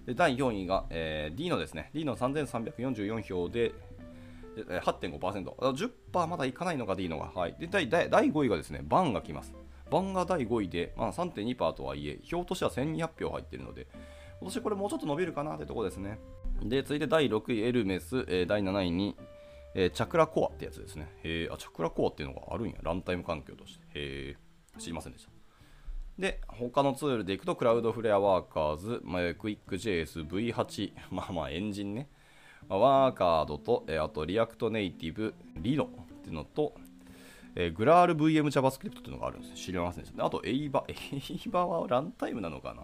[0.06, 3.74] で第4位が、えー、D のですね、D の3344票で、
[4.66, 5.20] 8.5%。
[5.54, 7.32] 10%まだいかないのが D のが。
[7.36, 7.56] はい。
[7.60, 9.54] で、第第第5位がですね、バンが来ます。
[9.92, 13.88] バンが第5位で、まあ、3.2%とはいえ、票としては1200票入っているので、
[14.40, 16.20] 今年これもうちょっと伸びるかなってとこですね。
[16.64, 19.16] で、続いて第6位、エルメス、えー、第7位に、
[19.80, 21.08] えー、チャクラコアってやつですね。
[21.24, 22.78] へあ、チャクラコアっていうのがあるんや。
[22.82, 23.86] ランタイム環境として。
[23.94, 24.36] へ
[24.80, 25.30] 知りませんでした。
[26.18, 32.10] で、他のツールでいくと、クラウドフレアワーカーズ、まあ、クイック JS、V8、 まあまあエンジンね。
[32.68, 36.74] まあ、 workerd と、えー、あと React Native、Rhino っていうのと、
[37.54, 40.24] えー、 GraalVM JavaScript っていうのがあるんです知りませんでした、ね。
[40.26, 42.82] あと、 AVA、AVA はランタイムなのかな？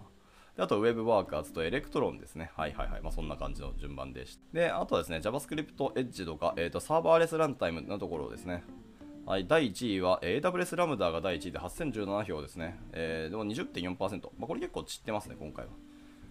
[0.56, 2.50] であと Web ワーカーズとエレクトロンですね。
[2.56, 3.02] はいはいはい。
[3.02, 4.42] まあ、そんな感じの順番でした。
[4.52, 8.62] で、あとはですね、JavaScript Edge とか、えーと、サーバーレスランタイムのところですね。
[9.26, 12.78] はい、第1位は AWS ラムダが第1位で8017票ですね。
[12.92, 14.22] えー、でも20.4%。
[14.38, 15.72] まあ、これ結構散ってますね、今回は。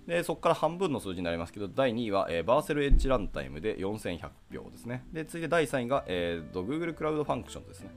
[0.07, 5.05] で、そこから半分の数字になりますけど、第2位は、えー、 Vercel Edge Runtime で4100票ですね。
[5.11, 7.89] で、次いで第3位が、えー、Google クラウドファンクションですね。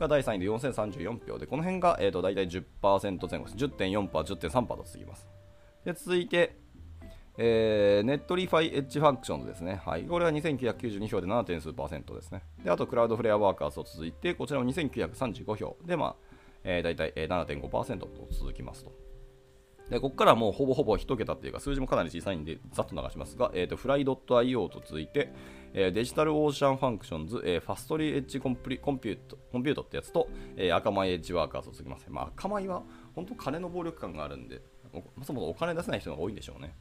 [0.00, 3.56] が第3位で4034票で、この辺が、えーと、大体10%前後です。
[3.56, 5.28] 10.4%、10.3%と続きます。
[5.84, 6.56] で続いて、
[7.38, 9.80] えー、 Netlify Edge Functions ですね。
[9.84, 10.02] はい。
[10.02, 11.60] これは2992票で 7.
[11.60, 12.42] 数パーセントですね。
[12.64, 16.16] で、あと、 Cloudflare Workers と続いて、こちらも2935票で、まあ、
[16.64, 18.92] えー、大体7.5%と続きますと。
[19.88, 25.32] で、ここからもうほぼほぼ1桁っていうか、数字もかなり小さいんで、ざっと流しますが、えっ、ー、と、fly.io と続いて、
[25.72, 32.06] えー、 DigitalOcean Functions、えー、 Fastly Edge コンプリ Compute Compute ってやつと、えー、 Akamai Edge Workers と続きます。
[32.08, 32.82] まあ、 Akamai は
[33.14, 36.74] 本当金の暴力感があるんで、そもそもお金出せない人が多いんでしょうね。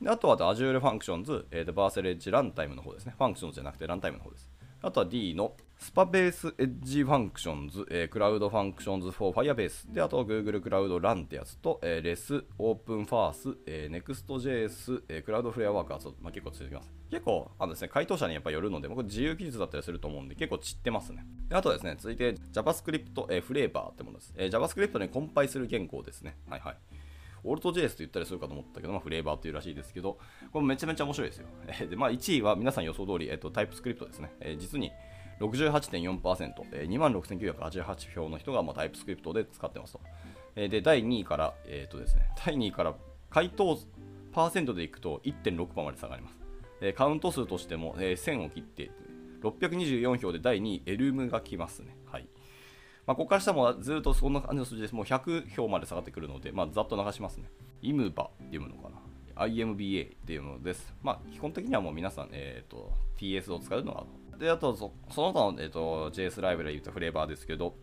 [0.00, 3.14] であとは Azure Functions、えー、 Vercel Edge Runtime の方ですね。
[3.16, 4.50] Functions じゃなくてランタイムの方です。
[4.86, 16.92] あとは Deno Supabase Edge Functions、えー、 Cloud Functions for Firebase で、あと Google クラウドランってやつと、えー、レス、 OpenFaaS、えー、Next.js、えー、 Cloudflare Workers、まあ、結構続きます。
[17.10, 21.26] 結構、あのですね、回答者にやっぱよるので、僕自由記述だったりすると思うんで、結構散ってますね。
[21.48, 24.32] であとですね、続いて JavaScript、えー、フレーバーってものです。
[24.36, 26.36] えー、JavaScript にコンパイする言語ですね。
[26.48, 26.76] はいはい。
[27.46, 30.18] AltJS と言ったりするかと思ったけど、まあ、フレーバーというらしいですけど、
[30.52, 31.46] これめちゃめちゃ面白いですよ。
[31.80, 34.32] えでまあ、1位は皆さん予想通り、えっと、タイプスクリプトですね。
[34.40, 34.92] えー、実に
[35.40, 40.00] 68.4%、えー、26,988票の人が、まあ、タイプスクリプトで使ってますと。
[40.56, 42.94] えー、で、第2位から、えっ、ー、とですね、第2位から
[43.30, 43.78] 回答
[44.32, 46.38] パーセントでいくと1.6%まで下がります。
[46.80, 48.90] えー、カウント数としても、えー、1000を切って、
[49.42, 51.95] 624票で第2位、エルムが来ますね。
[53.06, 54.94] まあ、ここから下もずっとそんな感じの数字です。
[54.94, 57.48] もう100票まで下がってくるので、まあ、ざっと流しますね。
[57.82, 58.96] Imba っていうのかな。
[59.36, 60.94] IMBA っていうものです。
[61.02, 64.04] まあ、基本的にはもう皆さん、えーと、TS を使うのが
[64.38, 67.74] で、あとそ、その他の、えーと、JS ライブラリ言ったフレーバーですけど、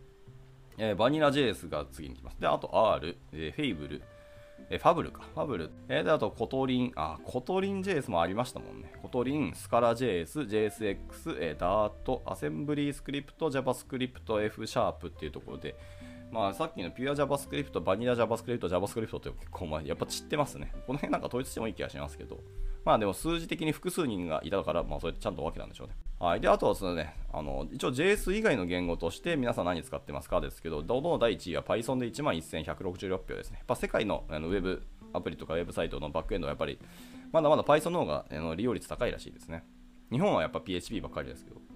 [0.78, 2.40] えー、 Vanilla JS が次に来ます。
[2.40, 4.02] で、あと R、えー、Fable、
[4.70, 5.22] え Fable か。
[5.34, 5.70] Fable。
[5.88, 8.92] えー、で、あと、 Kotlin、あ、 Kotlin JS もありましたもんね。
[9.02, 15.74] Kotlin、Scala JS、JSX、えー、 Dart、AssemblyScript、JavaScript、F シャープっていうところで、
[16.34, 20.72] まあ、さっきのピュア JavaScript、バニラ JavaScript、JavaScript って結構、まあ、やっぱ散ってますね。
[20.84, 22.40] この辺なんか統一してもいい気がしますけど。
[22.84, 25.94] まあでも数字的に複数人がいたから、まあそれちゃんと分けたんでしょうね。
[26.18, 26.40] はい。
[26.40, 33.58] で、あとはそのね、あの、一応 JS 以外の言語として皆さん何使ってますかですけど、堂々の第1位は Python で11,166票ですね。
[33.58, 36.80] やっぱ世界のあのウェブアプリとかウェブサイトのバックエンドはやっぱり、
[37.30, 39.62] まだまだ Python の方があの利用率高いらしいですね。
[40.10, 41.73] 日本はやっぱ PHP ばっかりですけど。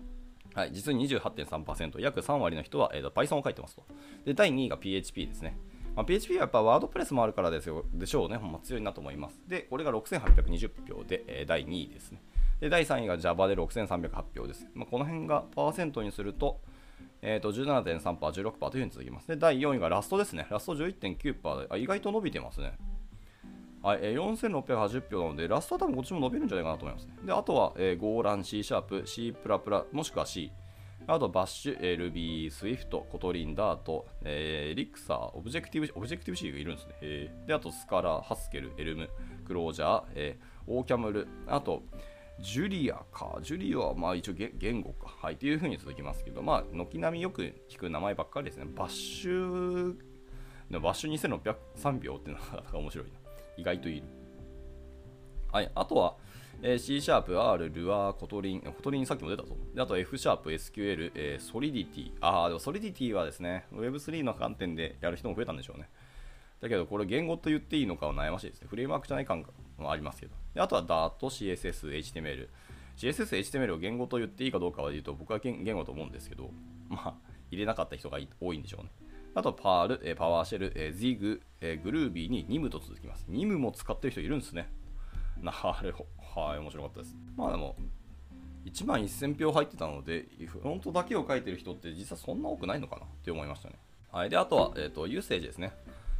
[0.59, 3.85] はい、実に28.3%、約3割の人は、えー、Python を書いてますと。
[4.25, 5.57] で、第2位が PHP ですね。
[5.95, 9.41] まあ、PHP はやっぱワードプレスもあるからですよでしょうね、ほんま強いなと思います。
[9.47, 12.21] で、これが6820票で、えー、第2位ですね。
[12.59, 14.67] で、第3位が Java で6308票です。
[14.75, 16.61] まあ、この辺がパーセントにすると、
[17.23, 19.29] えーと、17.3%、16%というふうに続きます。
[19.29, 20.49] で、第4位がラストですね。
[20.51, 22.77] ラスト11.9%で、あ意外と伸びてますね。
[23.83, 27.15] はい、えー、4680票なので、ラストは多分こっちも伸びるんじゃないかなと思いますね。
[27.25, 30.51] で、あとは、えー、ゴーラン、C シャープ、C++ プラプラ、もしくは C。
[31.07, 37.45] あと、 Bash、Ruby、Swift、Kotlin、Dart、えー、 Elixir、Objective、Objective C がいるんですね。
[37.47, 41.83] で、あと、 Scala、Haskell、Elm、Clojure、えー、 OCaml、あと、
[42.41, 43.39] Julia か。
[43.43, 45.09] Julia はまあ一応言語か。
[45.21, 45.37] はい。
[45.37, 48.67] というふうに続きますけど、まあ、軒並みよく聞く名前ばっかりですね。
[48.77, 53.18] Bash、Bash 2603票っていうのが面白いな。
[53.59, 54.05] 意外といる。
[55.53, 55.71] はい。
[55.75, 56.17] あとは、
[56.63, 59.57] えー、C シャープ、R、ルアー、コトリン、コトリンさっきも出たぞ。
[59.75, 62.13] であと F Sharp、SQL、えー、 Solidity。
[62.21, 65.89] ああ、でも Solidity はですね、Web3 の観点でやる人も増えたんでしょうね。
[66.61, 68.69] だけど、これ言語と言っていいのかは悩ましいですね。
[68.69, 69.45] フレームワークじゃない感
[69.77, 70.35] もありますけど。
[70.55, 72.49] であとは Dart、CSS、HTML。
[72.97, 76.51] CSS、HTML を言語と言っていいかどうかは言うと、僕は言語と思うんですけど、
[76.89, 77.15] まあ、
[77.51, 78.91] 入れなかった人が多いんでしょうね。
[79.39, 83.25] あと、 Perl、え PowerShell、え Zig、えグルービーに NIM と続きます。
[83.29, 84.71] NIM も使ってる人いるんですね。
[85.41, 86.41] なるほど。
[86.43, 87.17] はい、面白かったです。
[87.37, 87.77] まあでも、
[88.65, 93.79] 1万1000票入ってたので、フロントだけを書いてる人って実はそんな多くないのかなって思いましたね。
[94.11, 95.73] はい、で、あとは、えっ、ー、と、ユーセージですね。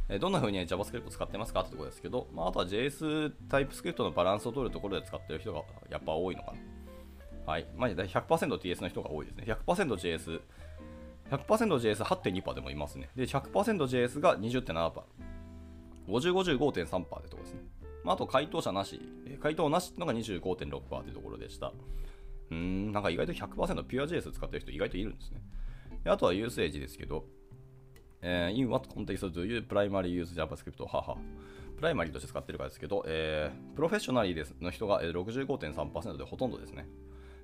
[0.07, 1.61] えどんな風に JavaScript を使ってますか？
[1.61, 6.57] ってところですけど、まあ、あとは JS タイプスクリプトのバランスを取るところで使ってる人がやっぱ多いのかな。
[7.45, 7.67] はい。
[7.75, 9.43] まあ、100% TS の人が多いですね。
[9.67, 10.41] 100%JS、
[11.29, 13.09] 100%JS8.2% でもいますね。
[13.15, 15.03] で、100%JS が20.7%。
[16.07, 17.61] 50、55.3%ってとこですね。
[18.03, 18.99] まあ、あと回答者なし、
[19.41, 21.71] 回答なしっていうのが25.6%というところでした。
[22.51, 25.41] うん、なんか意外と100%ピュア JS 使ってる人意外といるんですね。
[26.03, 27.25] であとはユーセージですけど、
[28.21, 30.83] えー、in what context do you primary use JavaScript?
[30.85, 31.17] はは。
[31.77, 36.87] プライマリーとして使ってるかですけど、えー、プロフェッショナリーですの人が65.3%でほとんどですね。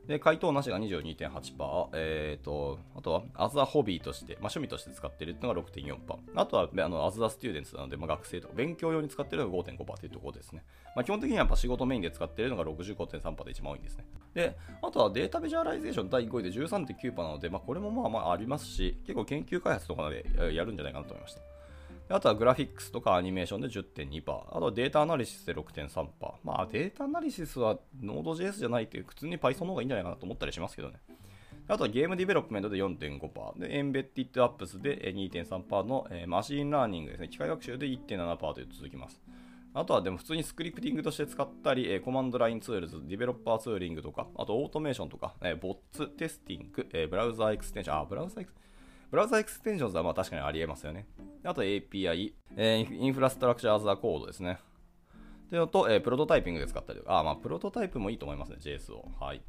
[0.07, 5.97] で、回答なしが22.8%、えーと、あとは、アザホビーとして、まあ、趣味として使っているのが6.4%、
[6.35, 10.63] あとは、あの as the students なので、まあ、学生とか勉強用に使っているのが5.5%というところですね。
[10.95, 14.05] まあ、基本的にはやっぱ仕事メインで使っているのが65.3%で一番多いんですね。
[14.33, 21.54] で、あとは data visualization 第5位で13.9%なので、まあ、これもまあまあありますし、結構研究開発とかでやるんじゃないかなと思いました。
[22.09, 24.21] あとはグラフィックスとかアニメーションで10.2%。
[24.49, 26.07] あとは data analysis で6.3%。
[26.43, 30.95] まあ data analysis は Node.js じゃないって普通に Python の方がいいんじゃないかなと思ったりしますけどね。
[31.67, 33.59] あとは game development で4.5%。
[33.59, 37.29] で、 embedded apps で2.3%の、え machine learning ですね。
[37.29, 39.19] 機械学習で1.7%と続きます。
[39.73, 51.07] あとはでも普通に scripting として使ったり、え command line tools、developer tooling とか、あとオートメーションとか、え bots testing、え browser extension、あ、 browser extension。browser extensions はまあ確かにありえますよね。
[51.43, 54.59] あと API、えー、 infrastructure as a code ですね。
[55.45, 59.11] っていうのと、えー、 prototyping で使ったりあ、まあ、プロトタイプもいいと思いますね、JS を。
[59.19, 59.41] はい。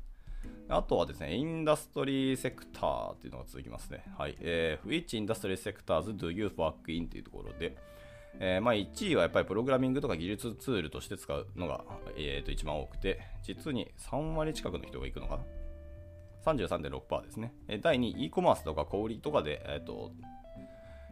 [0.69, 4.05] あとはですね、 industry sector っていうのが続きますね。
[4.19, 4.37] はい。
[4.41, 7.07] えー、Which industry sectors do you work in?
[7.07, 7.77] っていうところで、
[8.39, 11.85] えー、まあ1位はやっぱりプログラミングとか技術ツールとして使うのが、
[12.17, 15.43] えー、と一番多くて、実に3割近くの人が行くのかな。
[16.47, 17.53] 33.6%ですね。
[17.83, 20.13] 第2位、e コマースとか小売りとかで、えーと、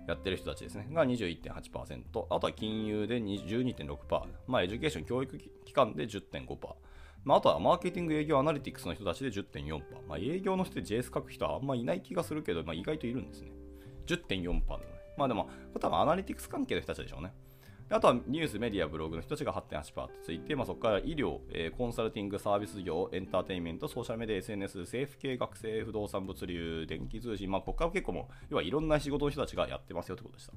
[0.07, 0.87] やってる人たちですね。
[0.93, 2.27] が21.8%。
[2.31, 4.27] あとは金融で12.6%。
[4.47, 6.57] まあ、 education、教育機関で10.5%。
[7.25, 9.81] まあ、あとはマーケティング営業アナリティクスの人たちで10.4%。
[10.07, 13.51] まあ、営業の人で JS 書く人はあんまいない気がするけど、まあ、意外といるんですね。
[14.07, 14.85] 10.4%ね。
[15.17, 15.49] まあでも、
[15.81, 17.33] 多分アナリティクス関係の人たちでしょうね。
[17.91, 30.53] あとはニュース、メディア、ブログの人たちが8.8%ついて、まあ、そこから医療、えー、コンサルティング、サービス業、エンターテインメント、ソーシャルメディア、SNS、政府系、学生、不動産、物流、電気通信、まあ、ここから結構も、要はいろんな仕事の人たちがやってますよってことでした。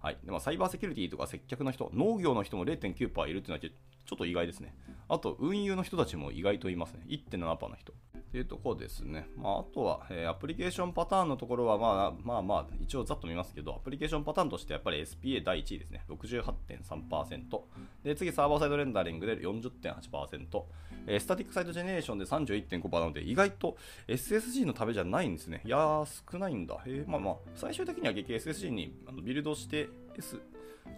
[0.00, 0.18] はい。
[0.24, 3.60] でも、サイバーセキュリティとか接客の人、農業の人も0.9%いるっていうのは
[4.08, 4.74] ちょっと意外ですね。
[5.08, 7.00] あと、運輸の人たちも意外といますね。
[7.08, 7.92] 1.7%の人。
[7.92, 9.26] っていうところですね。
[9.36, 16.04] まあ、あとは、えー、アプリケーションパターンのところは、まあまあまあ、一応ざっと見ますけど、アプリケーションパターンとしてやっぱり SPA 第1位ですね。
[16.10, 17.60] 68.3%。
[18.04, 20.62] で、次サーバーサイドレンダリングで40.8%。
[21.06, 25.62] えー、スタティックサイドジェネレーションで31.5%なので、意外と SSG の壁じゃないんですね。
[25.64, 26.82] いやー、少ないんだ。
[26.86, 30.38] えー、まあまあ、最終的には激 SSG にビルドして S、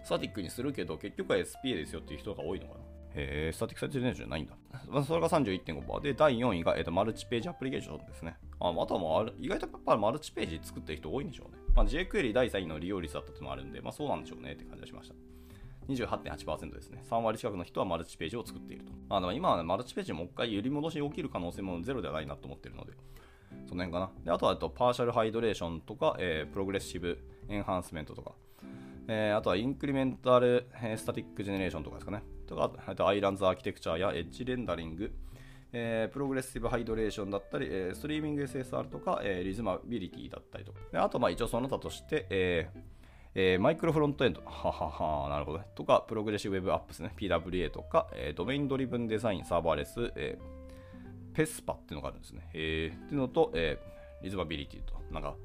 [0.03, 2.90] スタティックにするけど、結局は SPA ですよっていう人が多いのかな。
[3.15, 4.53] えー、 static site generation じゃないんだ。
[4.89, 8.37] まあ、それが31.5%で、第4位が、えーと、 multi-page application ですね。
[8.59, 11.57] ああとはもう意外とやっぱ multi-page 作ってる人多いんでしょうね。
[11.75, 15.15] まあ、 jQuery 第3位の利用率だったっていうのもあるんで、まあそうなんでしょうねって感じがしました。
[15.87, 17.03] 28.8%ですね。
[17.09, 18.91] 3割近くの人は multi-page を作っていると。
[19.09, 22.93] あの今は、ね、 multi-page もう一回揺り戻し起きる可能性もゼロではないなと思ってるので、
[23.67, 24.11] その辺かな。
[24.23, 28.33] であとはと partial hydration とか、えー、 progressive enhancement とか、
[29.07, 32.23] えー、あとは incremental、えー、 static generation とかですかね。
[32.51, 35.11] とか、あと islands architecture や edge rendering、
[35.73, 40.79] えー、 progressive hydration だったり、えー、 streaming SSR とか、えー、 resumability だったりとか。
[40.91, 42.79] であと、まあ一応その他として、えー
[43.33, 45.65] えー、 micro frontend、ははは、なるほどね。
[45.75, 47.13] とか、 progressive web app ですね。
[47.17, 52.49] PWA とか、えー、 domain driven design、serverless、えー、 PESPA っていうのがあるんですね。
[52.53, 54.95] えー、っていうのと、えー、 resumability と。
[55.11, 55.37] なんか、やっ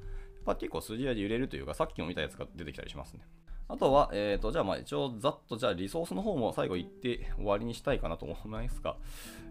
[0.45, 3.21] ぱ結構筋合いで揺れるというか、さっきも見たやつが出てきたりしますね。
[3.69, 8.97] あとは、えっ、ー、と、じゃあまあ一応ざっとじゃあリソースの方も最後言って終わりにしたいかなと思いますが、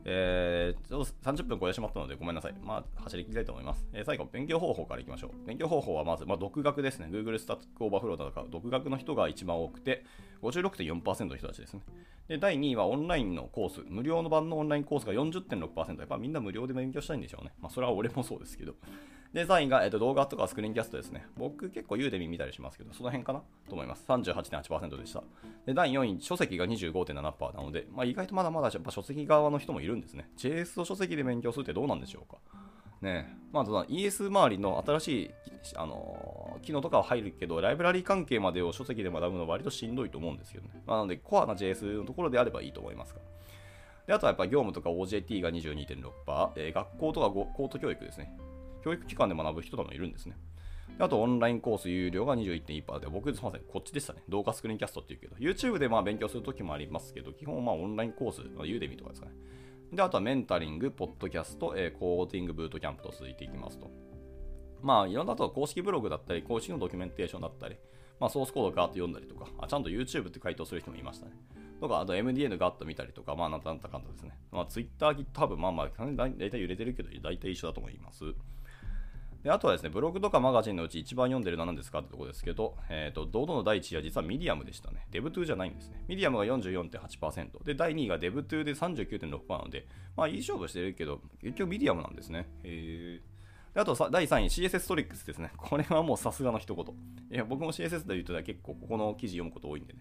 [0.06, 2.56] えー、ちょっと30分超えてしまったのでごめんなさい。
[2.64, 3.86] まあ走り切りたいと思います。
[3.92, 5.48] えー、最後、勉強方法からいきましょう。
[5.48, 7.08] 勉強方法はまず、まあ、独学ですね。
[7.12, 10.06] Google Stack Overflow だとか、独学の人が一番多くて、
[10.42, 11.82] 56.4%の人たちですね。
[12.30, 13.82] で、第2位はオンラインのコース。
[13.88, 16.00] 無料の版のオンラインコースが40.6%。
[16.00, 17.52] やっぱみんな無料で勉強したいんでしょうね。
[17.60, 18.76] まあそれは俺もそうですけど。
[19.34, 21.26] で、3位が、えっと、動画とかスクリーンキャストですね。
[21.38, 23.42] 僕結構ユーデミ見たりしますけど、その辺かな？
[23.68, 24.06] と思います。
[24.08, 25.24] 38.8%でした。
[25.66, 30.30] で、第4位、書籍が25.7%なので、まあ、意外とまだまだやっぱ書籍側の人もいるんですね。
[30.38, 32.38] JS を書籍で勉強するってどうなんでしょうか？
[33.02, 35.32] ねまあ、ES 周りの新しい、
[35.76, 40.82] あのー、機能とかは入るけど、ライブラリー関係までを書籍で学ぶのは割としんどいと思うんですけどね。
[40.88, 43.20] まあ、なので、コアな JS のところであればいいと思いますが。
[44.08, 48.36] であとはやっぱ業務とか OJT が22.6%、えー、学校とか高等教育ですね。
[48.86, 50.38] 教育機関で学ぶ人ともいるんですね。
[51.00, 54.22] あと、オンラインコース有料が21.1%で、僕、すみません、こっちでしたね。
[54.30, 59.34] 動画スクリーンキャストっていうけど、YouTube でまあ勉強するときもありますけど、基本まあオンラインコース、ユーデミとかですかね。
[59.92, 63.90] で、あとはメンタリング、ポッドキャスト、え、コーディングブートキャンプと続いていきますと。
[64.84, 67.78] まあ、いろんなと公式ブログだったり、公式のドキュメンテーションだったり、
[68.20, 71.32] まあ、ソースコードガーッと読んだりとか、あちゃんと YouTube って回答する人もいましたね。
[71.82, 74.38] とか、あと MDN ガッと見たりとか、まあ、なんだかんだですね。
[74.52, 78.34] まあ、Twitter、GitHub、まあまあ、大体揺れてるけど、大体一緒だと思います。
[79.46, 85.06] であとはですね、ブログとかマガジンのうち一番読んでるのは何ですかってとこですけど、えっ、ー、と、堂々の第1位は実はミディアムでしたね。
[85.12, 86.04] デブトゥーじゃないんですね。
[86.08, 87.64] ミディアムが44.8%。
[87.64, 89.86] で、第2位が dev.to で39.6%なので、
[90.18, 92.48] まあいい勝負してるけど、結局ミディアムなんですね。
[92.64, 93.22] へ
[93.76, 95.52] であと第3位、CSS トリックスですね。
[95.58, 96.86] これはもうさすがの一言。
[97.30, 100.00] いや、僕も CSS で言うと結構ここの記事読むこと多いんでね。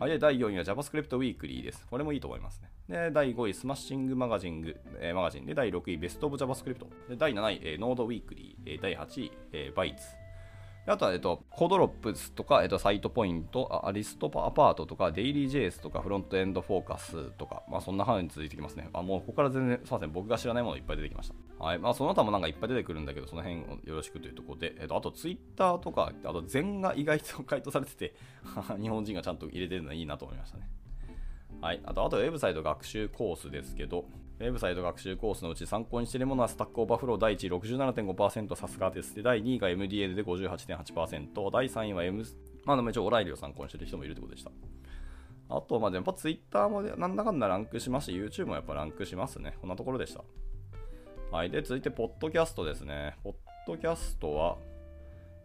[0.00, 1.86] はい、で、第4位は JavaScript Weekly です。
[1.90, 2.70] これもいいと思いますね。
[2.88, 6.86] で、第5位、 Smashing Magazing、えー、 Magazine で、第6位、 Best of JavaScript。
[7.10, 8.56] で、第7位、えー、Node Weekly。
[8.64, 10.06] えー、第8位、えー、 Bytes。
[10.86, 18.88] あとは、えっと、 Codrops とか、えっと、サイトポイント、アリストアパートとか、デイリー JS とか、フロントエンドフォーカスとか、まあそんな範囲に続いてきますね。
[18.94, 21.34] あ、もうここから全然、すいません、僕が知らないものいっぱい出てきました。
[21.60, 21.78] はい。
[21.78, 28.14] まあその他もなんかいっぱい出てくるんだけど、その辺をよろしくというところで、えっと、あとツイッターとか、あと Zenn が意外と回答されてて
[28.80, 30.68] 日本人がちゃんと入れてるのはいいなと思いましたね。
[31.60, 31.80] はい。
[31.84, 34.06] あと、あとウェブサイト学習コースですけど、
[34.38, 39.14] ウェブサイト学習コースのうち参考にしているものは Stack Overflow 第1位67.5%さすがです。
[39.14, 42.24] で、第2位が MDN で58.8%、第3位は M、
[42.64, 44.50] まあでも一応 O'Reilly を参考にしてる人もいるということでした。
[45.50, 49.58] あと、まあ、やっぱ Twitter もなんだかんだランクしますし、YouTube もやっぱランクしますね。
[49.60, 50.24] こんなところでした。
[51.30, 51.50] はい。
[51.50, 53.16] で、続いて、ポッドキャストですね。
[53.22, 54.56] ポッドキャストは、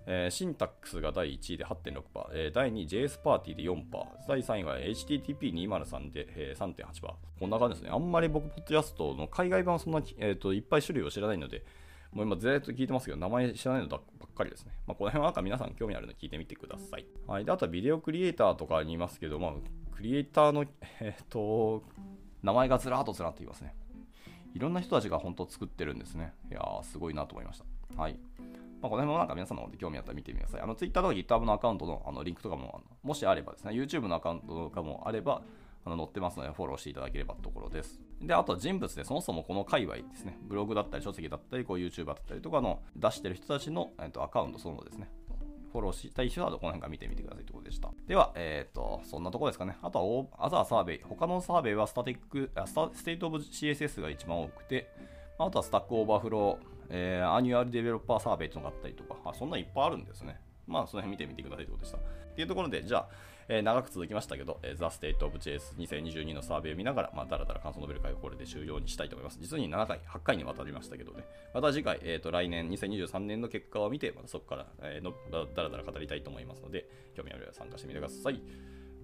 [0.07, 2.01] えー、シンタックスが第1位で8.6%、
[2.33, 3.83] えー、第2位 JS パーティーで4%、
[4.27, 7.13] 第3位は HTTP203 で、えー、3.8%。
[7.39, 7.91] こんな感じですね。
[7.93, 11.63] あんまり僕、ポッドキャストの海外版はそんな、えーと、いっぱい種類を知らないので、
[12.11, 13.99] もう今ずっと聞いてますけど、名前知らないのばっ
[14.35, 14.71] かりですね。
[14.87, 17.05] まあ、この辺はなんか皆さん興味あるので聞いてみてください。
[17.27, 17.45] はい。
[17.45, 19.51] で、あとはビデオクリエイターとかにいますけど、まあ、
[19.95, 20.65] クリエイターの、
[20.99, 21.83] えっ、と、
[22.41, 23.75] 名前がずらっとずらっと言いますね。
[24.55, 26.33] いろんな人たちが本当作ってるんですね。
[26.49, 28.01] いやー、すごいなと思いました。
[28.01, 28.17] はい。
[28.81, 30.61] まあ、この辺もなんか皆さんの方で興味あったら見てみてください。
[30.61, 35.41] あの Twitter とか GitHub のアカウントのあのリンクとかも、もしあればですね、YouTube のアカウントとかもあれば、
[35.83, 37.99] あの載ってますので、フォローしていただければところです。
[38.21, 45.09] で、あとは人物で、そもそもこの界隈ですね、ブログだったり書籍だったり、こう YouTuber だったりとかの出してる人たちの、えっと、アカウントそのですね、
[45.75, 47.91] フォローしたい人はこの辺から見てみてくださいということでした。
[48.07, 49.77] では、えっ、ー、と、そんなところですかね。
[49.81, 51.01] あとは、アザーサーベイ。
[51.03, 54.89] 他のサーベイはスタティック、スタステートオブ CSS が一番多くて、
[55.37, 60.39] あとは Stack Overflow、えー、 annual developer survey というのがあったりとか、あそんないっぱいあるんですね。
[60.67, 61.97] まあ、その辺見てみてくださいということでした。
[61.97, 62.01] っ
[62.35, 63.09] ていうところで、じゃあ、
[63.47, 69.37] えー、長く続きましたけど、えー、The State of JS2022 のサーベイを見ながら、まあ、だらだら感想述べる会をこれで終了にしたいと思います。
[69.39, 71.25] 実に7回、8回にわたりましたけどね。
[71.53, 78.41] また次回、えー、と来年2023年の結果を見て、またそこから、えー、のだらだら語りたいと思いますので、興味ある方は参加してみてください。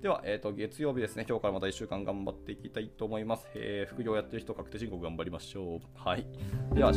[0.02, 3.48] では、えーと、月曜日ですね、今日からまた1週間頑張っていきたいと思います。
[3.54, 5.80] えー、副業やってる人、確定申告頑張りましょう。
[5.96, 6.26] はい。
[6.74, 6.92] では、